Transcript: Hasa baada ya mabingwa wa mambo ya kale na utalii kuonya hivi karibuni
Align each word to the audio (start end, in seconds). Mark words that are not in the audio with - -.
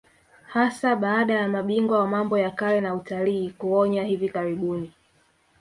Hasa 0.47 0.95
baada 0.95 1.33
ya 1.33 1.47
mabingwa 1.47 1.99
wa 1.99 2.07
mambo 2.07 2.37
ya 2.37 2.51
kale 2.51 2.81
na 2.81 2.95
utalii 2.95 3.49
kuonya 3.49 4.03
hivi 4.03 4.29
karibuni 4.29 4.93